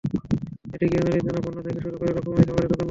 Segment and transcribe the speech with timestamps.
[0.73, 2.79] এতে গৃহস্থালির নানা পণ্য থেকে শুরু করে রকমারি খাবারের দোকান বসে।